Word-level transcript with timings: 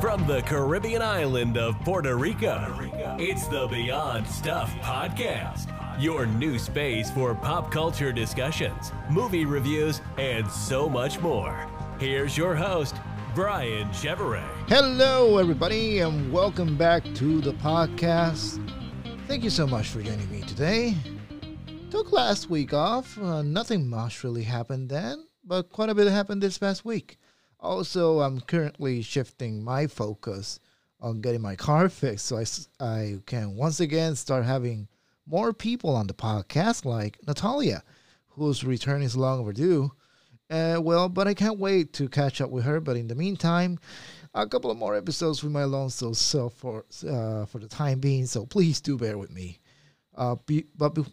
From 0.00 0.26
the 0.26 0.42
Caribbean 0.42 1.00
island 1.00 1.56
of 1.56 1.80
Puerto 1.80 2.16
Rico, 2.16 2.90
it's 3.18 3.48
the 3.48 3.66
Beyond 3.66 4.26
Stuff 4.26 4.70
Podcast. 4.82 5.72
Your 5.98 6.26
new 6.26 6.58
space 6.58 7.10
for 7.10 7.34
pop 7.34 7.72
culture 7.72 8.12
discussions, 8.12 8.92
movie 9.10 9.46
reviews, 9.46 10.02
and 10.18 10.46
so 10.50 10.86
much 10.86 11.18
more. 11.20 11.66
Here's 11.98 12.36
your 12.36 12.54
host, 12.54 12.94
Brian 13.34 13.88
Chevrolet. 13.88 14.44
Hello, 14.68 15.38
everybody, 15.38 16.00
and 16.00 16.30
welcome 16.30 16.76
back 16.76 17.02
to 17.14 17.40
the 17.40 17.54
podcast. 17.54 18.60
Thank 19.26 19.44
you 19.44 19.50
so 19.50 19.66
much 19.66 19.88
for 19.88 20.02
joining 20.02 20.30
me 20.30 20.42
today. 20.42 20.94
Took 21.90 22.12
last 22.12 22.50
week 22.50 22.74
off. 22.74 23.16
Uh, 23.18 23.40
nothing 23.40 23.88
much 23.88 24.22
really 24.22 24.44
happened 24.44 24.90
then, 24.90 25.26
but 25.42 25.70
quite 25.70 25.88
a 25.88 25.94
bit 25.94 26.06
happened 26.12 26.42
this 26.42 26.58
past 26.58 26.84
week. 26.84 27.16
Also, 27.66 28.20
I'm 28.20 28.40
currently 28.40 29.02
shifting 29.02 29.62
my 29.62 29.88
focus 29.88 30.60
on 31.00 31.20
getting 31.20 31.42
my 31.42 31.56
car 31.56 31.88
fixed 31.88 32.26
so 32.26 32.38
I, 32.38 32.44
I 32.80 33.18
can 33.26 33.56
once 33.56 33.80
again 33.80 34.14
start 34.14 34.44
having 34.44 34.88
more 35.26 35.52
people 35.52 35.94
on 35.94 36.06
the 36.06 36.14
podcast, 36.14 36.84
like 36.84 37.18
Natalia, 37.26 37.82
whose 38.28 38.64
return 38.64 39.02
is 39.02 39.16
long 39.16 39.40
overdue. 39.40 39.90
Uh, 40.48 40.78
well, 40.80 41.08
but 41.08 41.26
I 41.26 41.34
can't 41.34 41.58
wait 41.58 41.92
to 41.94 42.08
catch 42.08 42.40
up 42.40 42.50
with 42.50 42.64
her. 42.64 42.78
But 42.80 42.96
in 42.96 43.08
the 43.08 43.16
meantime, 43.16 43.80
a 44.32 44.46
couple 44.46 44.70
of 44.70 44.78
more 44.78 44.94
episodes 44.94 45.42
with 45.42 45.52
my 45.52 45.62
Alonso 45.62 46.12
self 46.12 46.54
for 46.54 46.84
uh, 47.08 47.46
for 47.46 47.58
the 47.58 47.68
time 47.68 47.98
being. 47.98 48.26
So 48.26 48.46
please 48.46 48.80
do 48.80 48.96
bear 48.96 49.18
with 49.18 49.32
me. 49.32 49.58
Uh, 50.14 50.36
be, 50.46 50.66
but 50.76 50.94
be, 50.94 51.04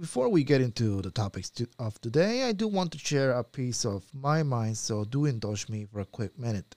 before 0.00 0.28
we 0.28 0.44
get 0.44 0.60
into 0.60 1.02
the 1.02 1.10
topics 1.10 1.50
to, 1.50 1.66
of 1.78 2.00
today, 2.00 2.44
I 2.44 2.52
do 2.52 2.68
want 2.68 2.92
to 2.92 2.98
share 2.98 3.32
a 3.32 3.42
piece 3.42 3.84
of 3.84 4.04
my 4.14 4.44
mind, 4.44 4.78
so 4.78 5.04
do 5.04 5.24
indulge 5.24 5.68
me 5.68 5.86
for 5.86 6.00
a 6.00 6.04
quick 6.04 6.38
minute. 6.38 6.76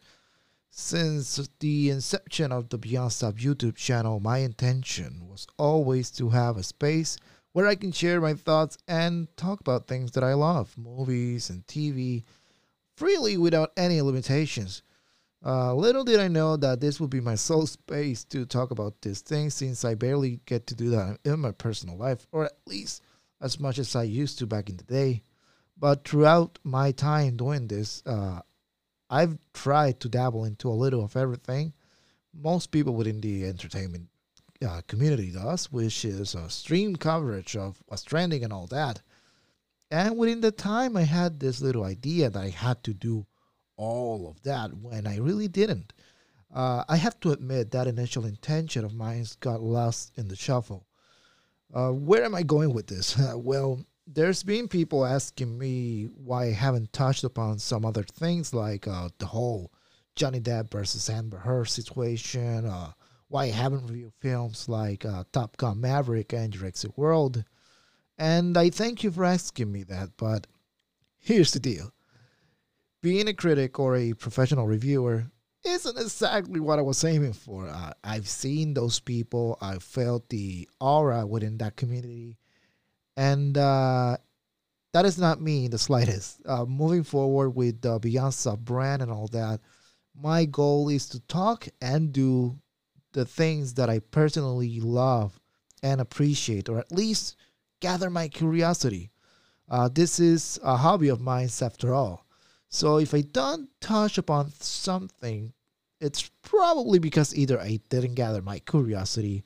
Since 0.72 1.48
the 1.60 1.92
inception 1.92 2.52
of 2.52 2.70
the 2.70 2.80
Beyond 2.80 3.12
Stuff 3.12 3.36
YouTube 3.36 3.76
channel, 3.76 4.20
my 4.20 4.40
intention 4.40 5.28
was 5.30 5.46
always 5.58 6.10
to 6.12 6.30
have 6.30 6.58
a 6.58 6.64
space 6.64 7.18
where 7.52 7.68
I 7.68 7.76
can 7.76 7.92
share 7.92 8.22
my 8.22 8.34
thoughts 8.34 8.78
and 8.88 9.28
talk 9.38 9.60
about 9.60 9.88
things 9.88 10.12
that 10.14 10.24
I 10.24 10.34
love, 10.34 10.76
movies 10.78 11.50
and 11.50 11.68
TV, 11.68 12.24
freely 12.96 13.38
without 13.38 13.72
any 13.78 14.02
limitations. 14.02 14.82
Uh, 15.46 15.76
little 15.76 16.04
did 16.04 16.20
I 16.20 16.28
know 16.28 16.56
that 16.58 16.80
this 16.80 17.00
would 17.00 17.10
be 17.10 17.20
my 17.20 17.36
sole 17.36 17.68
space 17.68 18.24
to 18.26 18.46
talk 18.46 18.72
about 18.72 19.02
these 19.02 19.22
things 19.22 19.56
since 19.56 19.84
I 19.84 19.96
barely 19.96 20.40
get 20.46 20.68
to 20.68 20.76
do 20.76 20.90
that 20.92 21.20
in 21.26 21.40
my 21.40 21.52
personal 21.52 21.98
life, 21.98 22.26
or 22.32 22.46
at 22.46 22.58
least 22.66 23.02
as 23.42 23.60
much 23.60 23.80
as 23.80 23.96
I 23.96 24.04
used 24.04 24.40
to 24.40 24.46
back 24.46 24.70
in 24.70 24.78
the 24.78 24.84
day. 24.84 25.24
But 25.78 26.08
throughout 26.08 26.60
my 26.64 26.92
time 26.92 27.38
doing 27.38 27.68
this, 27.68 28.04
uh, 28.06 28.42
I've 29.10 29.38
tried 29.54 30.00
to 30.02 30.10
dabble 30.10 30.46
into 30.46 30.70
a 30.70 30.82
little 30.82 31.04
of 31.04 31.18
everything. 31.18 31.74
Most 32.34 32.72
people 32.72 32.94
within 32.94 33.20
the 33.20 33.46
entertainment 33.46 34.08
uh, 34.66 34.82
community 34.88 35.32
does, 35.32 35.72
which 35.72 36.06
is 36.06 36.36
a 36.36 36.50
stream 36.50 36.96
coverage 36.96 37.56
of 37.56 37.82
what's 37.88 38.04
trending 38.04 38.44
and 38.44 38.54
all 38.54 38.68
that. 38.68 39.02
And 39.90 40.18
within 40.18 40.40
the 40.40 40.52
time, 40.52 40.96
I 40.96 41.04
had 41.04 41.40
this 41.40 41.62
little 41.62 41.84
idea 41.84 42.30
that 42.30 42.42
I 42.42 42.50
had 42.50 42.84
to 42.84 42.94
do 42.94 43.26
all 43.76 44.30
of 44.30 44.42
that 44.44 44.78
when 44.78 45.08
I 45.08 45.18
really 45.18 45.48
didn't. 45.48 45.94
Uh, 46.54 46.84
I 46.88 46.98
have 46.98 47.20
to 47.22 47.32
admit 47.32 47.72
that 47.72 47.88
initial 47.88 48.26
intention 48.26 48.86
of 48.86 48.94
mine 48.94 49.26
got 49.40 49.62
lost 49.62 50.12
in 50.18 50.28
the 50.28 50.36
shuffle. 50.36 50.86
Uh, 51.74 51.92
where 51.92 52.24
am 52.24 52.36
I 52.36 52.44
going 52.44 52.74
with 52.74 52.88
this? 52.88 53.18
well, 53.36 53.80
there's 54.08 54.44
been 54.44 54.68
people 54.68 55.06
asking 55.06 55.58
me 55.58 56.10
why 56.16 56.46
I 56.46 56.52
haven't 56.52 56.92
touched 56.92 57.24
upon 57.24 57.60
some 57.60 57.86
other 57.86 58.04
things 58.04 58.54
like 58.54 58.88
uh, 58.88 59.10
the 59.20 59.28
whole 59.28 59.72
Johnny 60.16 60.40
Depp 60.40 60.72
versus 60.72 61.10
Amber 61.10 61.38
Heard 61.38 61.70
situation, 61.70 62.66
uh, 62.66 62.92
why 63.30 63.46
I 63.46 63.52
haven't 63.52 63.88
reviewed 63.88 64.14
films 64.20 64.68
like 64.68 65.06
uh, 65.06 65.24
Top 65.32 65.56
Gun 65.58 65.80
Maverick 65.80 66.34
and 66.34 66.52
Jurassic 66.52 66.98
World. 66.98 67.44
And 68.18 68.58
I 68.58 68.70
thank 68.70 69.04
you 69.04 69.12
for 69.12 69.24
asking 69.24 69.72
me 69.72 69.84
that, 69.84 70.10
but 70.18 70.48
here's 71.18 71.54
the 71.54 71.60
deal. 71.60 71.92
Being 73.02 73.30
a 73.30 73.34
critic 73.34 73.80
or 73.80 73.96
a 73.96 74.14
professional 74.14 74.68
reviewer 74.68 75.32
isn't 75.64 75.98
exactly 75.98 76.60
what 76.60 76.80
I 76.80 76.82
was 76.82 77.04
aiming 77.04 77.34
for. 77.34 77.68
Uh, 77.68 77.94
I've 78.04 78.28
seen 78.28 78.74
those 78.74 79.00
people. 79.00 79.58
I 79.62 79.78
felt 79.78 80.30
the 80.30 80.68
aura 80.80 81.26
within 81.26 81.58
that 81.60 81.76
community, 81.76 82.38
and 83.16 83.58
uh, 83.58 84.18
that 84.94 85.06
is 85.06 85.18
not 85.18 85.42
me 85.42 85.66
in 85.66 85.72
the 85.72 85.78
slightest. 85.78 86.42
Uh, 86.46 86.66
moving 86.66 87.04
forward 87.04 87.52
with 87.52 87.82
the 87.82 88.32
Stuff 88.32 88.60
brand 88.60 89.02
and 89.02 89.12
all 89.12 89.28
that, 89.28 89.60
my 90.16 90.46
goal 90.46 90.90
is 90.90 91.08
to 91.10 91.20
talk 91.22 91.68
and 91.82 92.12
do 92.12 92.58
the 93.14 93.26
things 93.26 93.74
that 93.76 93.90
I 93.90 94.00
personally 94.00 94.80
love 94.80 95.40
and 95.84 96.02
appreciate, 96.02 96.70
or 96.70 96.80
at 96.80 96.92
least 96.92 97.36
gather 97.80 98.10
my 98.10 98.28
curiosity. 98.28 99.12
Uh, 99.70 99.88
this 99.88 100.20
is 100.20 100.60
a 100.64 100.78
hobby 100.78 101.08
of 101.08 101.22
mine, 101.22 101.50
after 101.62 101.94
all. 101.94 102.26
So 102.74 102.98
if 102.98 103.14
I 103.14 103.20
don't 103.20 103.70
touch 103.82 104.18
upon 104.18 104.54
something, 104.60 105.52
it's 106.00 106.32
probably 106.42 107.00
because 107.00 107.36
either 107.36 107.60
I 107.60 107.82
didn't 107.90 108.16
gather 108.16 108.42
my 108.42 108.60
curiosity 108.60 109.44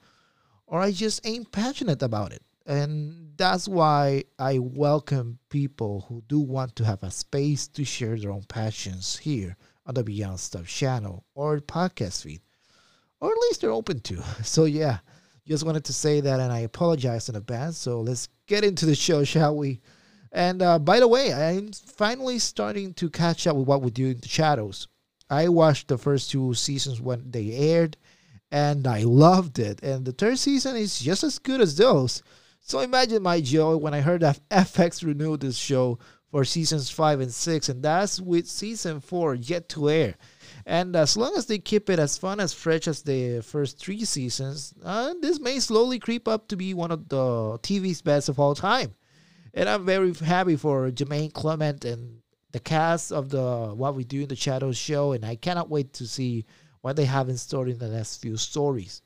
or 0.67 0.79
I 0.79 0.91
just 0.91 1.25
ain't 1.25 1.51
passionate 1.51 2.03
about 2.03 2.31
it. 2.31 2.43
And 2.67 3.31
that's 3.35 3.67
why 3.67 4.25
I 4.37 4.59
welcome 4.59 5.39
people 5.49 6.05
who 6.07 6.23
do 6.27 6.39
want 6.39 6.75
to 6.75 6.85
have 6.85 7.01
a 7.01 7.09
space 7.09 7.67
to 7.69 7.83
share 7.83 8.15
their 8.15 8.31
own 8.31 8.43
passions 8.43 9.17
here 9.17 9.57
on 9.87 9.95
the 9.95 10.03
Beyond 10.03 10.39
Stuff 10.39 10.67
channel 10.67 11.25
or 11.33 11.59
podcast 11.59 12.23
feed, 12.23 12.41
or 13.19 13.31
at 13.31 13.37
least 13.39 13.61
they're 13.61 13.71
open 13.71 14.01
to. 14.01 14.23
So, 14.43 14.65
yeah, 14.65 14.99
just 15.47 15.65
wanted 15.65 15.85
to 15.85 15.93
say 15.93 16.21
that 16.21 16.39
and 16.39 16.53
I 16.53 16.59
apologize 16.59 17.27
in 17.27 17.35
advance. 17.35 17.77
So, 17.77 18.01
let's 18.01 18.29
get 18.45 18.63
into 18.63 18.85
the 18.85 18.95
show, 18.95 19.23
shall 19.23 19.55
we? 19.55 19.81
And 20.35 20.61
uh, 20.61 20.79
by 20.79 20.99
the 20.99 21.07
way, 21.07 21.33
I'm 21.33 21.71
finally 21.71 22.39
starting 22.39 22.93
to 22.95 23.09
catch 23.09 23.47
up 23.47 23.55
with 23.55 23.67
what 23.67 23.81
we 23.81 23.89
do 23.89 24.07
in 24.07 24.19
the 24.19 24.27
shadows. 24.27 24.89
I 25.29 25.47
watched 25.47 25.87
the 25.87 25.97
first 25.97 26.29
two 26.29 26.53
seasons 26.53 26.99
when 26.99 27.31
they 27.31 27.53
aired, 27.53 27.95
and 28.51 28.85
I 28.85 29.03
loved 29.03 29.59
it. 29.59 29.81
And 29.81 30.03
the 30.03 30.11
third 30.11 30.37
season 30.37 30.75
is 30.75 30.99
just 30.99 31.23
as 31.23 31.39
good 31.39 31.61
as 31.61 31.77
those. 31.77 32.21
So 32.59 32.81
imagine 32.81 33.23
my 33.23 33.39
joy 33.39 33.77
when 33.77 33.93
I 33.93 34.01
heard 34.01 34.21
that 34.21 34.41
FX 34.49 35.05
renewed 35.05 35.39
this 35.39 35.55
show 35.55 35.99
for 36.31 36.43
seasons 36.43 36.89
five 36.89 37.21
and 37.21 37.31
six, 37.33 37.69
and 37.69 37.81
that's 37.81 38.19
with 38.19 38.45
season 38.45 38.99
four 38.99 39.35
yet 39.35 39.69
to 39.69 39.89
air. 39.89 40.15
And 40.65 40.97
as 40.97 41.15
long 41.15 41.37
as 41.37 41.45
they 41.45 41.59
keep 41.59 41.89
it 41.89 41.97
as 41.97 42.17
fun 42.17 42.41
as 42.41 42.53
fresh 42.53 42.89
as 42.89 43.03
the 43.03 43.39
first 43.39 43.79
three 43.79 44.03
seasons, 44.03 44.73
uh, 44.83 45.13
this 45.21 45.39
may 45.39 45.61
slowly 45.61 45.97
creep 45.97 46.27
up 46.27 46.49
to 46.49 46.57
be 46.57 46.73
one 46.73 46.91
of 46.91 47.07
the 47.07 47.57
TV's 47.63 48.01
best 48.01 48.27
of 48.27 48.37
all 48.37 48.53
time 48.53 48.95
and 49.55 49.69
I'm 49.69 49.85
very 49.85 50.13
happy 50.13 50.57
for 50.57 50.91
Jemaine 50.91 51.31
Clement 51.31 51.85
and 51.85 52.19
the 52.51 52.59
cast 52.59 53.11
of 53.11 53.29
the 53.29 53.73
What 53.73 53.95
We 53.95 54.03
Do 54.03 54.21
in 54.21 54.27
the 54.27 54.35
Shadows 54.35 54.77
show, 54.77 55.13
and 55.13 55.25
I 55.25 55.35
cannot 55.37 55.69
wait 55.69 55.93
to 55.93 56.07
see 56.07 56.45
what 56.81 56.97
they 56.97 57.05
have 57.05 57.29
in 57.29 57.37
store 57.37 57.67
in 57.67 57.79
the 57.79 57.87
next 57.87 58.17
few 58.17 58.37
stories. 58.37 59.01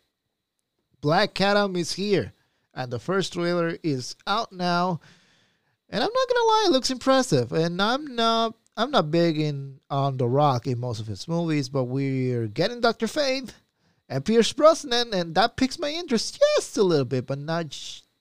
Black 1.02 1.40
Adam 1.40 1.76
is 1.76 1.94
here, 1.94 2.34
and 2.74 2.92
the 2.92 3.00
first 3.00 3.34
trailer 3.34 3.78
is 3.84 4.16
out 4.28 4.52
now. 4.52 5.00
And 5.88 6.04
I'm 6.04 6.12
not 6.14 6.28
gonna 6.28 6.48
lie, 6.48 6.66
it 6.68 6.72
looks 6.72 6.92
impressive. 6.92 7.52
And 7.52 7.82
I'm 7.82 8.16
not 8.16 8.56
I'm 8.76 8.92
not 8.92 9.12
big 9.12 9.40
in 9.40 9.80
on 9.90 10.18
The 10.18 10.28
Rock 10.28 10.66
in 10.66 10.80
most 10.80 11.00
of 11.00 11.08
his 11.08 11.28
movies, 11.28 11.70
but 11.70 11.86
we're 11.86 12.48
getting 12.48 12.82
Doctor 12.82 13.08
Fate 13.08 13.54
and 14.08 14.26
Pierce 14.26 14.52
Brosnan, 14.54 15.14
and 15.14 15.36
that 15.36 15.58
piques 15.58 15.78
my 15.78 15.90
interest 15.90 16.42
just 16.56 16.78
a 16.78 16.84
little 16.84 17.06
bit, 17.06 17.28
but 17.28 17.40
not 17.40 17.76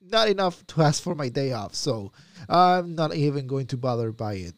not 0.09 0.29
enough 0.29 0.65
to 0.67 0.81
ask 0.81 1.01
for 1.01 1.15
my 1.15 1.29
day 1.29 1.51
off, 1.51 1.75
so 1.75 2.11
I'm 2.47 2.95
not 2.95 3.15
even 3.15 3.47
going 3.47 3.67
to 3.67 3.77
bother 3.77 4.11
by 4.11 4.33
it. 4.35 4.55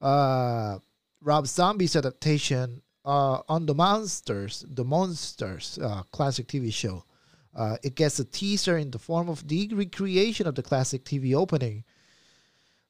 Uh, 0.00 0.78
Rob 1.22 1.46
Zombie's 1.46 1.96
adaptation 1.96 2.82
uh, 3.04 3.40
on 3.48 3.66
the 3.66 3.74
Munsters, 3.74 4.64
the 4.68 4.84
Munsters 4.84 5.78
uh, 5.82 6.02
classic 6.12 6.46
TV 6.46 6.72
show. 6.72 7.04
Uh, 7.54 7.76
it 7.82 7.94
gets 7.94 8.18
a 8.18 8.24
teaser 8.24 8.76
in 8.76 8.90
the 8.90 8.98
form 8.98 9.28
of 9.28 9.46
the 9.48 9.68
recreation 9.72 10.46
of 10.46 10.54
the 10.54 10.62
classic 10.62 11.04
TV 11.04 11.34
opening. 11.34 11.84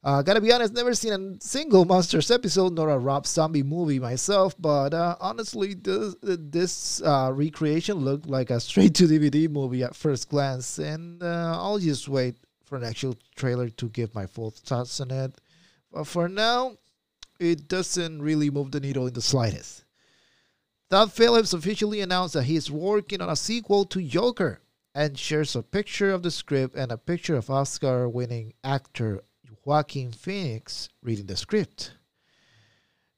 Uh, 0.05 0.23
gotta 0.23 0.41
be 0.41 0.53
honest, 0.53 0.75
never 0.75 0.95
seen 0.95 1.13
a 1.13 1.45
single 1.45 1.85
Munsters 1.85 2.31
episode 2.31 2.73
nor 2.73 2.89
a 2.91 2.99
Rob 2.99 3.27
Zombie 3.27 3.65
movie 3.65 3.99
myself, 3.99 4.55
but 4.59 4.95
uh, 4.95 5.17
honestly, 5.21 5.75
this, 5.75 6.15
this 6.23 7.03
uh, 7.03 7.33
recreation 7.35 7.97
looked 7.97 8.27
like 8.27 8.51
a 8.51 8.61
straight 8.61 8.95
to 8.95 9.05
DVD 9.09 9.49
movie 9.51 9.83
at 9.83 9.97
first 9.97 10.29
glance, 10.29 10.79
and 10.79 11.21
uh, 11.23 11.59
I'll 11.59 11.81
just 11.81 12.09
wait 12.09 12.37
for 12.63 12.77
an 12.77 12.85
actual 12.85 13.17
trailer 13.35 13.69
to 13.71 13.89
give 13.89 14.15
my 14.15 14.27
full 14.27 14.51
thoughts 14.53 15.01
on 15.01 15.11
it. 15.11 15.41
But 15.93 16.07
for 16.07 16.29
now, 16.29 16.77
it 17.41 17.67
doesn't 17.67 18.23
really 18.23 18.51
move 18.51 18.71
the 18.71 18.81
needle 18.81 19.07
in 19.09 19.15
the 19.15 19.23
slightest. 19.23 19.85
Todd 20.91 21.13
Phillips 21.13 21.53
officially 21.53 22.01
announced 22.01 22.35
that 22.35 22.45
he 22.45 22.57
is 22.57 22.71
working 22.71 23.21
on 23.21 23.29
a 23.29 23.37
sequel 23.37 23.85
to 23.87 24.01
Joker 24.01 24.61
and 24.95 25.19
shares 25.19 25.57
a 25.57 25.63
picture 25.63 26.13
of 26.13 26.23
the 26.23 26.31
script 26.31 26.77
and 26.77 26.93
a 26.93 26.97
picture 26.97 27.37
of 27.37 27.51
Oscar 27.51 28.09
winning 28.09 28.55
actor 28.63 29.23
Joaquin 29.69 30.13
Phoenix 30.13 30.89
reading 31.03 31.27
the 31.27 31.37
script. 31.37 31.93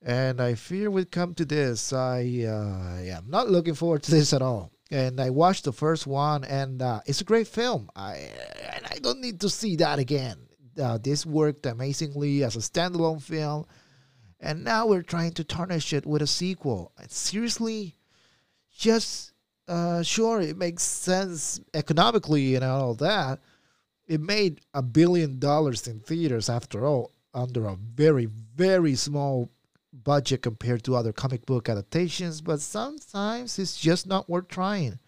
And 0.02 0.40
I 0.40 0.56
fear 0.56 0.90
we 0.90 1.04
come 1.04 1.32
to 1.34 1.44
this. 1.44 1.92
I 1.92 2.44
uh, 2.44 2.98
am 3.04 3.30
not 3.30 3.48
looking 3.48 3.74
forward 3.74 4.02
to 4.02 4.10
this 4.10 4.32
at 4.32 4.42
all. 4.42 4.72
And 4.90 5.20
I 5.20 5.30
watched 5.30 5.62
the 5.62 5.72
first 5.72 6.08
one, 6.08 6.42
and 6.42 6.82
uh, 6.82 7.02
it's 7.06 7.20
a 7.20 7.24
great 7.24 7.46
film. 7.46 7.88
I 7.94 8.32
and 8.74 8.84
I 8.90 8.98
don't 9.00 9.20
need 9.20 9.38
to 9.42 9.48
see 9.48 9.76
that 9.76 10.00
again. 10.00 10.38
Uh, 10.76 10.98
this 10.98 11.24
worked 11.24 11.66
amazingly 11.66 12.42
as 12.42 12.56
a 12.56 12.58
standalone 12.58 13.22
film, 13.22 13.66
and 14.40 14.64
now 14.64 14.88
we're 14.88 15.02
trying 15.02 15.34
to 15.34 15.44
tarnish 15.44 15.92
it 15.92 16.04
with 16.04 16.20
a 16.20 16.26
sequel. 16.26 16.90
Seriously, 17.06 17.94
just 18.76 19.34
uh, 19.68 20.02
sure, 20.02 20.40
it 20.40 20.56
makes 20.56 20.82
sense 20.82 21.60
economically 21.74 22.56
and 22.56 22.64
all 22.64 22.94
that. 22.94 23.38
It 24.10 24.20
made 24.20 24.60
a 24.74 24.82
billion 24.82 25.38
dollars 25.38 25.86
in 25.86 26.00
theaters 26.00 26.48
after 26.48 26.84
all, 26.84 27.12
under 27.32 27.68
a 27.68 27.76
very, 27.76 28.26
very 28.26 28.96
small 28.96 29.52
budget 29.92 30.42
compared 30.42 30.82
to 30.82 30.96
other 30.96 31.12
comic 31.12 31.46
book 31.46 31.68
adaptations, 31.68 32.40
but 32.40 32.60
sometimes 32.60 33.56
it's 33.56 33.78
just 33.78 34.08
not 34.08 34.28
worth 34.28 34.48
trying. 34.48 34.98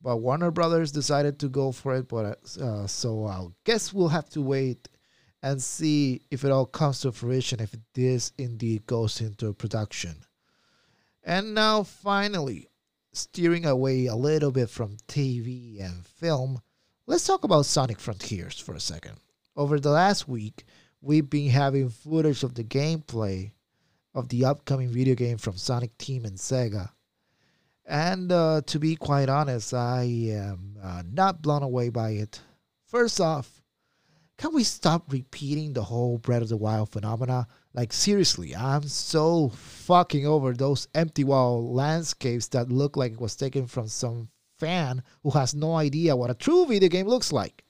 But 0.00 0.18
Warner 0.18 0.52
Brothers 0.52 0.92
decided 0.92 1.40
to 1.40 1.48
go 1.48 1.72
for 1.72 1.96
it, 1.96 2.06
but 2.06 2.38
uh, 2.56 2.86
so 2.86 3.26
I 3.26 3.48
guess 3.64 3.92
we'll 3.92 4.10
have 4.10 4.30
to 4.30 4.40
wait 4.40 4.88
and 5.42 5.60
see 5.60 6.22
if 6.30 6.44
it 6.44 6.52
all 6.52 6.66
comes 6.66 7.00
to 7.00 7.10
fruition, 7.10 7.58
if 7.58 7.74
this 7.94 8.30
indeed 8.38 8.86
goes 8.86 9.20
into 9.20 9.52
production. 9.54 10.14
And 11.24 11.52
now, 11.52 11.82
finally, 11.82 12.68
steering 13.12 13.66
away 13.66 14.06
a 14.06 14.14
little 14.14 14.52
bit 14.52 14.70
from 14.70 14.98
TV 15.08 15.84
and 15.84 16.06
film, 16.06 16.62
let's 17.10 17.26
talk 17.26 17.42
about 17.42 17.66
Sonic 17.66 17.98
Frontiers 17.98 18.60
for 18.60 18.76
a 18.76 18.80
second. 18.80 19.16
Over 19.56 19.80
the 19.80 19.90
last 19.90 20.28
week, 20.28 20.64
we've 21.00 21.28
been 21.28 21.50
having 21.50 21.88
footage 21.88 22.44
of 22.44 22.54
the 22.54 22.62
gameplay 22.62 23.50
of 24.14 24.28
the 24.28 24.44
upcoming 24.44 24.90
video 24.90 25.16
game 25.16 25.36
from 25.36 25.56
Sonic 25.56 25.98
Team 25.98 26.24
and 26.24 26.36
Sega. 26.36 26.90
And 27.84 28.30
uh, 28.30 28.60
to 28.64 28.78
be 28.78 28.94
quite 28.94 29.28
honest, 29.28 29.74
I 29.74 30.02
am 30.30 30.76
uh, 30.80 31.02
not 31.04 31.42
blown 31.42 31.64
away 31.64 31.88
by 31.88 32.10
it. 32.10 32.40
First 32.86 33.20
off, 33.20 33.60
can 34.38 34.54
we 34.54 34.62
stop 34.62 35.12
repeating 35.12 35.72
the 35.72 35.82
whole 35.82 36.16
Breath 36.16 36.42
of 36.42 36.48
the 36.48 36.56
Wild 36.56 36.90
phenomena? 36.90 37.48
Like, 37.74 37.92
seriously, 37.92 38.54
I'm 38.54 38.84
so 38.84 39.48
fucking 39.48 40.26
over 40.26 40.52
those 40.52 40.86
empty 40.94 41.24
wall 41.24 41.74
landscapes 41.74 42.46
that 42.48 42.70
look 42.70 42.96
like 42.96 43.14
it 43.14 43.20
was 43.20 43.34
taken 43.34 43.66
from 43.66 43.88
some 43.88 44.28
fan 44.60 45.02
who 45.22 45.30
has 45.30 45.54
no 45.54 45.74
idea 45.74 46.14
what 46.14 46.30
a 46.30 46.34
true 46.34 46.66
video 46.66 46.88
game 46.88 47.08
looks 47.08 47.32
like. 47.32 47.64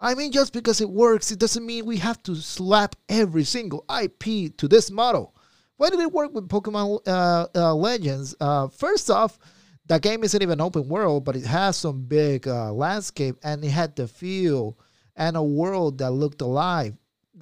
I 0.00 0.14
mean, 0.14 0.32
just 0.32 0.52
because 0.52 0.80
it 0.80 0.90
works, 0.90 1.30
it 1.30 1.38
doesn't 1.38 1.64
mean 1.64 1.86
we 1.86 1.96
have 1.98 2.22
to 2.24 2.34
slap 2.34 2.96
every 3.08 3.44
single 3.44 3.84
IP 4.02 4.56
to 4.58 4.68
this 4.68 4.90
model. 4.90 5.34
Why 5.76 5.90
did 5.90 6.00
it 6.00 6.12
work 6.12 6.34
with 6.34 6.48
Pokemon 6.48 7.00
uh, 7.06 7.46
uh, 7.54 7.74
Legends? 7.74 8.34
Uh, 8.40 8.68
first 8.68 9.10
off, 9.10 9.38
the 9.86 9.98
game 9.98 10.24
isn't 10.24 10.42
even 10.42 10.60
open 10.60 10.88
world, 10.88 11.24
but 11.24 11.36
it 11.36 11.44
has 11.46 11.76
some 11.76 12.04
big 12.04 12.48
uh, 12.48 12.72
landscape 12.72 13.36
and 13.42 13.64
it 13.64 13.70
had 13.70 13.94
the 13.96 14.08
feel 14.08 14.78
and 15.14 15.36
a 15.36 15.42
world 15.42 15.98
that 15.98 16.10
looked 16.10 16.42
alive, 16.42 16.94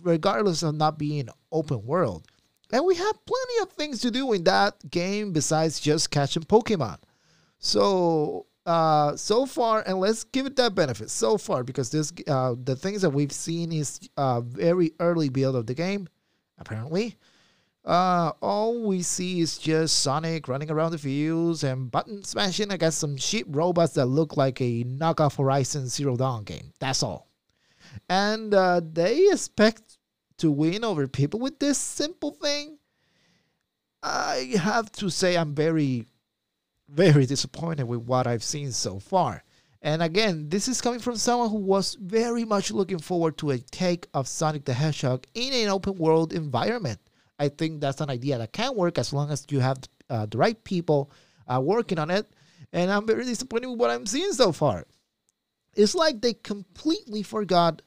regardless 0.03 0.63
of 0.63 0.75
not 0.75 0.99
being 0.99 1.29
open 1.51 1.85
world. 1.85 2.27
And 2.73 2.85
we 2.85 2.95
have 2.97 3.27
plenty 3.27 3.63
of 3.63 3.73
things 3.73 4.01
to 4.01 4.11
do 4.11 4.33
in 4.33 4.45
that 4.45 4.91
game 4.91 5.33
besides 5.33 5.81
just 5.81 6.11
catching 6.11 6.43
Pokemon. 6.43 6.99
So 7.59 8.47
uh, 8.67 9.17
so 9.17 9.47
far, 9.47 9.83
and 9.87 9.99
let's 9.99 10.25
give 10.25 10.47
it 10.47 10.57
that 10.57 10.75
benefit 10.75 11.11
so 11.11 11.37
far 11.37 11.63
because 11.63 11.91
this 11.91 12.13
uh, 12.27 12.55
the 12.63 12.77
things 12.77 13.03
that 13.03 13.11
we've 13.11 13.33
seen 13.33 13.73
is 13.73 14.01
a 14.17 14.41
very 14.41 14.93
early 15.01 15.29
build 15.29 15.57
of 15.57 15.67
the 15.67 15.75
game, 15.75 16.09
apparently. 16.59 17.17
Uh, 17.85 18.33
all 18.41 18.87
we 18.87 19.03
see 19.03 19.41
is 19.41 19.59
just 19.59 19.99
Sonic 19.99 20.49
running 20.49 20.71
around 20.71 20.93
the 20.93 20.99
fields 20.99 21.65
and 21.65 21.91
button 21.91 22.25
smashing 22.25 22.73
against 22.73 22.99
some 22.99 23.17
cheap 23.17 23.47
robots 23.51 23.93
that 23.93 24.07
look 24.07 24.39
like 24.39 24.59
a 24.63 24.85
knockoff 24.85 25.37
Horizon 25.37 25.87
Zero 25.87 26.17
Dawn 26.17 26.45
game. 26.45 26.73
That's 26.81 27.03
all. 27.03 27.29
And 28.09 28.55
uh, 28.55 28.81
they 28.83 29.29
expect 29.31 29.99
to 30.39 30.51
win 30.51 30.83
over 30.83 31.07
people 31.07 31.41
with 31.41 31.59
this 31.59 31.77
simple 31.77 32.31
thing. 32.31 32.79
I 34.03 34.55
have 34.59 34.91
to 34.93 35.11
say, 35.11 35.37
I'm 35.37 35.55
very, 35.55 36.07
very 36.95 37.27
disappointed 37.27 37.85
with 37.85 38.01
what 38.01 38.27
I've 38.27 38.45
seen 38.45 38.73
so 38.73 38.99
far. 38.99 39.43
And 39.83 40.03
again, 40.03 40.49
this 40.49 40.67
is 40.67 40.81
coming 40.81 41.01
from 41.01 41.17
someone 41.17 41.51
who 41.51 41.59
was 41.59 41.95
very 42.01 42.45
much 42.45 42.71
looking 42.71 42.99
forward 42.99 43.37
to 43.39 43.51
a 43.51 43.59
take 43.59 44.07
of 44.15 44.27
Sonic 44.27 44.65
the 44.65 44.73
Hedgehog 44.73 45.27
in 45.35 45.53
an 45.53 45.69
open 45.69 45.97
world 45.97 46.33
environment. 46.33 47.01
I 47.39 47.49
think 47.49 47.81
that's 47.81 48.01
an 48.01 48.09
idea 48.09 48.39
that 48.39 48.53
can 48.53 48.75
work 48.75 48.97
as 48.97 49.13
long 49.13 49.31
as 49.31 49.45
you 49.51 49.61
have 49.61 49.79
uh, 50.09 50.27
the 50.27 50.39
right 50.39 50.63
people 50.65 51.11
uh, 51.47 51.61
working 51.61 51.99
on 51.99 52.11
it. 52.11 52.27
And 52.73 52.91
I'm 52.91 53.07
very 53.07 53.25
disappointed 53.25 53.69
with 53.69 53.79
what 53.79 53.91
I'm 53.91 54.07
seeing 54.07 54.33
so 54.33 54.53
far. 54.53 54.87
It's 55.75 55.95
like 55.95 56.21
they 56.21 56.35
completely 56.35 57.23
forgot 57.23 57.83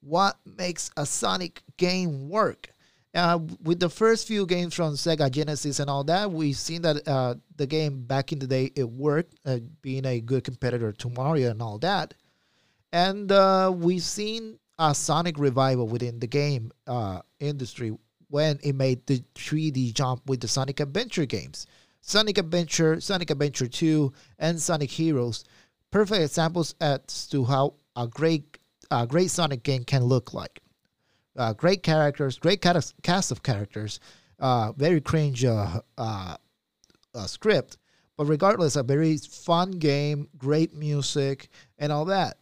what 0.00 0.38
makes 0.44 0.90
a 0.96 1.04
Sonic 1.04 1.62
game 1.76 2.28
work. 2.28 2.71
Uh, 3.14 3.38
with 3.62 3.78
the 3.78 3.90
first 3.90 4.26
few 4.26 4.46
games 4.46 4.72
from 4.72 4.94
Sega 4.94 5.30
Genesis 5.30 5.80
and 5.80 5.90
all 5.90 6.02
that, 6.04 6.32
we've 6.32 6.56
seen 6.56 6.80
that 6.82 7.06
uh, 7.06 7.34
the 7.56 7.66
game 7.66 8.04
back 8.04 8.32
in 8.32 8.38
the 8.38 8.46
day 8.46 8.72
it 8.74 8.88
worked, 8.88 9.34
uh, 9.44 9.58
being 9.82 10.06
a 10.06 10.20
good 10.20 10.44
competitor 10.44 10.92
to 10.92 11.10
Mario 11.10 11.50
and 11.50 11.60
all 11.60 11.78
that. 11.78 12.14
And 12.90 13.30
uh, 13.30 13.70
we've 13.74 14.02
seen 14.02 14.58
a 14.78 14.94
Sonic 14.94 15.38
revival 15.38 15.86
within 15.86 16.20
the 16.20 16.26
game 16.26 16.72
uh, 16.86 17.20
industry 17.38 17.96
when 18.28 18.58
it 18.62 18.74
made 18.74 19.06
the 19.06 19.22
3D 19.34 19.92
jump 19.92 20.26
with 20.26 20.40
the 20.40 20.48
Sonic 20.48 20.80
Adventure 20.80 21.26
games. 21.26 21.66
Sonic 22.00 22.38
Adventure, 22.38 22.98
Sonic 22.98 23.30
Adventure 23.30 23.68
2, 23.68 24.10
and 24.38 24.60
Sonic 24.60 24.90
Heroes, 24.90 25.44
perfect 25.90 26.22
examples 26.22 26.74
as 26.80 27.26
to 27.28 27.44
how 27.44 27.74
a 27.94 28.08
great, 28.08 28.58
a 28.90 29.06
great 29.06 29.30
Sonic 29.30 29.62
game 29.62 29.84
can 29.84 30.02
look 30.02 30.32
like. 30.32 30.61
Uh, 31.36 31.52
great 31.52 31.82
characters, 31.82 32.38
great 32.38 32.60
cast 32.60 33.30
of 33.30 33.42
characters, 33.42 34.00
uh, 34.38 34.72
very 34.72 35.00
cringe 35.00 35.44
uh, 35.44 35.80
uh, 35.96 36.36
uh, 37.14 37.26
script, 37.26 37.78
but 38.16 38.26
regardless, 38.26 38.76
a 38.76 38.82
very 38.82 39.16
fun 39.16 39.70
game, 39.70 40.28
great 40.36 40.74
music, 40.74 41.48
and 41.78 41.90
all 41.90 42.04
that. 42.04 42.36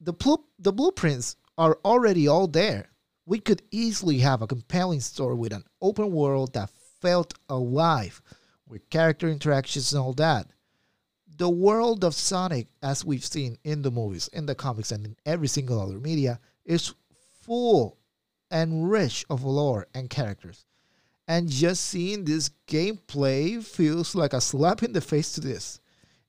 The, 0.00 0.12
pl- 0.12 0.46
the 0.58 0.72
blueprints 0.72 1.36
are 1.58 1.78
already 1.84 2.26
all 2.28 2.46
there 2.46 2.88
we 3.28 3.38
could 3.38 3.60
easily 3.70 4.18
have 4.20 4.40
a 4.40 4.46
compelling 4.46 5.00
story 5.00 5.34
with 5.34 5.52
an 5.52 5.64
open 5.82 6.10
world 6.10 6.54
that 6.54 6.70
felt 7.02 7.34
alive, 7.50 8.22
with 8.66 8.88
character 8.88 9.28
interactions 9.28 9.92
and 9.92 10.00
all 10.00 10.14
that. 10.14 10.46
The 11.36 11.50
world 11.50 12.04
of 12.04 12.14
Sonic, 12.14 12.68
as 12.82 13.04
we've 13.04 13.24
seen 13.24 13.58
in 13.64 13.82
the 13.82 13.90
movies, 13.90 14.28
in 14.28 14.46
the 14.46 14.54
comics, 14.54 14.92
and 14.92 15.04
in 15.04 15.16
every 15.26 15.46
single 15.46 15.78
other 15.78 15.98
media, 15.98 16.40
is 16.64 16.94
full 17.48 17.98
and 18.50 18.88
rich 18.88 19.24
of 19.28 19.42
lore 19.42 19.88
and 19.92 20.08
characters. 20.08 20.64
And 21.26 21.48
just 21.48 21.84
seeing 21.84 22.24
this 22.24 22.50
gameplay 22.68 23.62
feels 23.62 24.14
like 24.14 24.32
a 24.32 24.40
slap 24.40 24.84
in 24.84 24.92
the 24.92 25.00
face 25.00 25.32
to 25.32 25.40
this. 25.40 25.80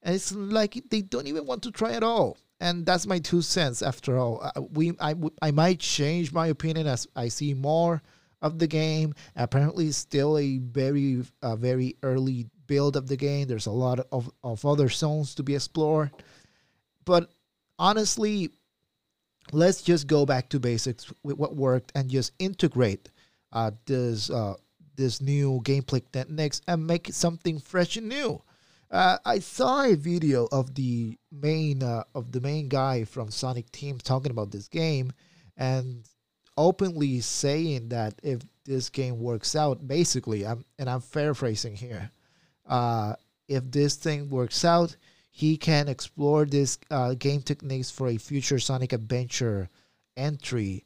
And 0.01 0.15
it's 0.15 0.33
like 0.33 0.81
they 0.89 1.01
don't 1.01 1.27
even 1.27 1.45
want 1.45 1.61
to 1.63 1.71
try 1.71 1.91
at 1.91 2.03
all 2.03 2.38
and 2.59 2.85
that's 2.85 3.07
my 3.07 3.19
two 3.19 3.41
cents. 3.41 3.81
After 3.81 4.17
all, 4.17 4.51
we 4.73 4.93
I, 4.99 5.15
I 5.41 5.51
might 5.51 5.79
change 5.79 6.33
my 6.33 6.47
opinion 6.47 6.88
as 6.88 7.07
I 7.15 7.29
see 7.29 7.53
more 7.53 8.01
of 8.41 8.59
the 8.59 8.67
game. 8.67 9.13
Apparently, 9.35 9.88
it's 9.88 9.97
still 9.97 10.38
a 10.38 10.57
very 10.57 11.23
very 11.43 11.95
early 12.03 12.47
build 12.67 12.95
of 12.95 13.07
the 13.07 13.17
game. 13.17 13.47
There's 13.47 13.67
a 13.67 13.71
lot 13.71 13.99
of 14.11 14.29
of 14.43 14.65
other 14.65 14.89
zones 14.89 15.35
to 15.35 15.43
be 15.43 15.55
explored, 15.55 16.11
but 17.05 17.31
honestly, 17.77 18.51
let's 19.51 19.82
just 19.82 20.08
go 20.08 20.25
back 20.25 20.50
to 20.50 20.60
basics 20.60 21.12
with 21.24 21.38
what 21.38 21.56
worked 21.56 21.91
and 21.96 22.10
just 22.10 22.32
integrate 22.39 23.10
uh, 23.51 23.72
this 23.86 24.29
uh, 24.29 24.56
this 24.96 25.22
new 25.22 25.62
gameplay 25.63 26.01
techniques 26.12 26.62
and 26.68 26.86
make 26.86 27.08
something 27.12 27.60
fresh 27.60 27.96
and 27.98 28.10
new. 28.10 28.41
Uh, 28.91 29.18
I 29.24 29.39
saw 29.39 29.84
a 29.84 29.96
video 29.96 30.48
of 30.51 30.74
the 30.75 31.18
main 31.32 31.84
uh, 31.84 32.03
of 32.15 32.32
the 32.32 32.41
main 32.41 32.70
guy 32.70 33.03
from 33.03 33.29
Sonic 33.29 33.72
Team 33.72 33.98
talking 34.00 34.32
about 34.32 34.51
this 34.51 34.68
game, 34.68 35.13
and 35.56 36.08
openly 36.58 37.20
saying 37.22 37.89
that 37.89 38.15
if 38.24 38.41
this 38.65 38.89
game 38.89 39.20
works 39.20 39.56
out, 39.56 39.88
basically, 39.88 40.46
I'm 40.46 40.65
and 40.79 40.89
I'm 40.89 41.01
paraphrasing 41.01 41.75
here, 41.75 42.12
uh, 42.68 43.13
if 43.48 43.70
this 43.72 43.96
thing 43.96 44.29
works 44.29 44.65
out, 44.65 44.96
he 45.39 45.58
can 45.58 45.88
explore 45.88 46.46
this 46.46 46.77
uh, 46.91 47.13
game 47.13 47.41
techniques 47.41 47.89
for 47.89 48.08
a 48.10 48.17
future 48.17 48.60
Sonic 48.60 48.93
Adventure 48.93 49.69
entry. 50.17 50.86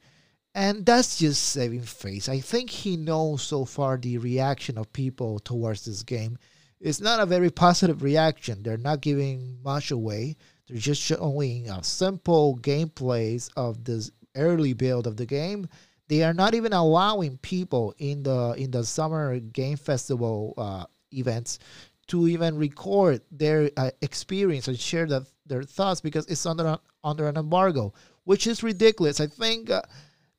And 0.54 0.86
that's 0.86 1.18
just 1.18 1.42
saving 1.42 1.82
face. 1.82 2.30
I 2.30 2.40
think 2.40 2.70
he 2.70 2.96
knows 2.96 3.42
so 3.42 3.66
far 3.66 3.98
the 3.98 4.20
reaction 4.20 4.78
of 4.78 4.94
people 4.94 5.40
towards 5.40 5.86
this 5.86 6.04
game 6.04 6.38
it's 6.84 7.00
not 7.00 7.22
a 7.22 7.26
very 7.26 7.50
positive 7.50 8.04
reaction. 8.04 8.62
They're 8.62 8.78
not 8.78 9.00
giving 9.00 9.58
much 9.64 9.90
away. 9.90 10.36
They're 10.68 10.78
just 10.78 11.02
showing 11.02 11.70
a 11.70 11.82
simple 11.82 12.60
gameplays 12.62 13.50
of 13.56 13.86
this 13.86 14.12
early 14.36 14.74
build 14.74 15.08
of 15.08 15.16
the 15.16 15.26
game. 15.26 15.70
they 16.10 16.22
are 16.22 16.34
not 16.34 16.54
even 16.54 16.74
allowing 16.74 17.38
people 17.38 17.96
in 17.98 18.24
the 18.24 18.54
in 18.58 18.70
the 18.72 18.84
summer 18.84 19.40
game 19.40 19.78
festival 19.78 20.54
uh, 20.58 20.86
events 21.12 21.60
to 22.08 22.28
even 22.28 22.58
record 22.58 23.22
their 23.32 23.70
uh, 23.78 23.92
experience 24.02 24.68
and 24.68 24.80
share 24.80 25.06
the, 25.06 25.26
their 25.46 25.64
thoughts 25.64 26.02
because 26.02 26.26
it's 26.28 26.46
under 26.46 26.78
under 27.04 27.28
an 27.28 27.38
embargo, 27.38 27.94
which 28.24 28.48
is 28.48 28.64
ridiculous. 28.64 29.20
I 29.20 29.28
think 29.28 29.70
uh, 29.70 29.82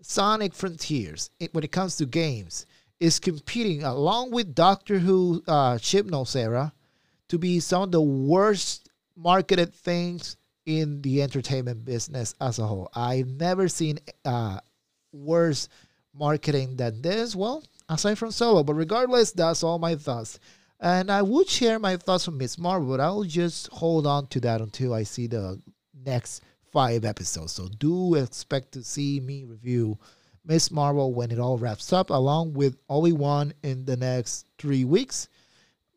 Sonic 0.00 0.54
Frontiers, 0.54 1.30
it, 1.40 1.52
when 1.54 1.64
it 1.64 1.72
comes 1.72 1.96
to 1.96 2.06
games, 2.06 2.66
is 3.00 3.18
competing 3.18 3.82
along 3.82 4.30
with 4.30 4.54
Doctor 4.54 4.98
Who 4.98 5.42
uh, 5.46 5.74
Hypnos 5.76 6.36
era 6.36 6.72
to 7.28 7.38
be 7.38 7.60
some 7.60 7.82
of 7.84 7.92
the 7.92 8.02
worst 8.02 8.88
marketed 9.16 9.74
things 9.74 10.36
in 10.66 11.02
the 11.02 11.22
entertainment 11.22 11.84
business 11.84 12.34
as 12.40 12.58
a 12.58 12.66
whole. 12.66 12.90
I've 12.94 13.28
never 13.28 13.68
seen 13.68 13.98
uh, 14.24 14.60
worse 15.12 15.68
marketing 16.14 16.76
than 16.76 17.02
this. 17.02 17.34
Well, 17.36 17.62
aside 17.88 18.18
from 18.18 18.30
Solo, 18.30 18.62
but 18.62 18.74
regardless, 18.74 19.32
that's 19.32 19.62
all 19.62 19.78
my 19.78 19.96
thoughts. 19.96 20.38
And 20.84 21.10
I 21.10 21.22
would 21.22 21.48
share 21.48 21.78
my 21.78 21.96
thoughts 21.96 22.28
on 22.28 22.36
Miss 22.36 22.58
Marvel, 22.58 22.90
but 22.90 23.00
I'll 23.00 23.22
just 23.24 23.68
hold 23.68 24.06
on 24.06 24.26
to 24.26 24.40
that 24.40 24.60
until 24.60 24.92
I 24.92 25.04
see 25.04 25.26
the 25.26 25.58
next 26.04 26.42
five 26.72 27.06
episodes. 27.06 27.52
So 27.52 27.68
do 27.78 28.16
expect 28.16 28.72
to 28.72 28.84
see 28.84 29.18
me 29.18 29.44
review 29.44 29.96
Miss 30.44 30.70
Marvel 30.70 31.14
when 31.14 31.30
it 31.30 31.38
all 31.38 31.56
wraps 31.56 31.90
up, 31.94 32.10
along 32.10 32.52
with 32.52 32.76
Obi 32.90 33.12
Wan 33.12 33.54
in 33.62 33.86
the 33.86 33.96
next 33.96 34.44
three 34.58 34.84
weeks. 34.84 35.28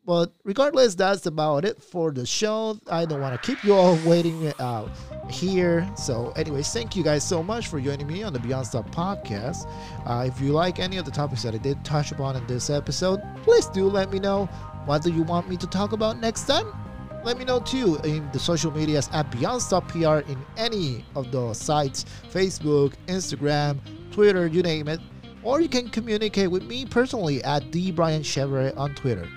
But 0.06 0.32
regardless, 0.46 0.96
that's 0.96 1.25
about 1.25 1.65
it 1.65 1.84
for 1.84 2.12
the 2.13 2.25
show. 2.25 2.79
I 2.89 3.03
don't 3.03 3.20
want 3.20 3.36
to 3.36 3.46
keep 3.46 3.62
you 3.65 3.74
all 3.74 4.00
waiting 4.06 4.53
uh, 4.58 4.88
here. 5.29 5.86
So, 5.98 6.32
anyways, 6.38 6.72
thank 6.72 6.96
you 6.96 7.03
guys 7.03 7.27
so 7.27 7.44
much 7.44 7.67
for 7.67 7.82
joining 7.82 8.08
me 8.08 8.24
on 8.24 8.32
the 8.32 8.39
Beyond 8.39 8.67
Stuff 8.67 8.89
podcast. 8.91 9.70
Uh, 10.06 10.24
if 10.25 10.39
you 10.39 10.53
like 10.53 10.79
any 10.79 10.96
of 10.96 11.03
the 11.03 11.12
topics 11.12 11.44
that 11.44 11.53
I 11.53 11.58
did 11.58 11.84
touch 11.84 12.13
upon 12.13 12.38
in 12.38 12.48
this 12.48 12.70
episode, 12.70 13.22
please 13.44 13.65
do 13.67 13.89
let 13.89 14.10
me 14.10 14.20
know. 14.20 14.48
What 14.88 15.03
do 15.03 15.12
you 15.12 15.24
want 15.24 15.50
me 15.50 15.58
to 15.58 15.67
talk 15.67 15.91
about 15.91 16.22
next 16.22 16.46
time? 16.48 16.65
Let 17.25 17.38
me 17.38 17.44
know 17.44 17.60
too 17.60 17.98
in 18.06 18.32
the 18.32 18.39
social 18.39 18.72
medias 18.72 19.10
at 19.12 19.29
Beyond 19.32 19.62
Stuff 19.62 19.89
PR 19.89 20.20
in 20.32 20.38
any 20.56 21.03
of 21.13 21.29
the 21.29 21.53
sites 21.53 22.06
Facebook, 22.32 22.94
Instagram, 23.08 23.79
Twitter, 24.12 24.48
you 24.48 24.62
name 24.62 24.88
it. 24.88 25.01
Or 25.44 25.60
you 25.60 25.67
can 25.67 25.89
communicate 25.89 26.50
with 26.50 26.63
me 26.63 26.86
personally 26.86 27.44
at 27.44 27.70
D. 27.70 27.91
Brian 27.91 28.22
Chevrolet 28.22 28.77
on 28.77 28.96
Twitter. 28.96 29.27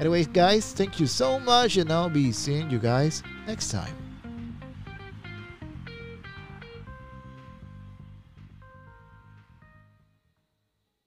Anyways, 0.00 0.28
guys, 0.28 0.72
thank 0.72 0.98
you 0.98 1.06
so 1.06 1.38
much, 1.38 1.76
and 1.76 1.92
I'll 1.92 2.08
be 2.08 2.32
seeing 2.32 2.70
you 2.70 2.78
guys 2.78 3.22
next 3.46 3.70
time. 3.70 4.07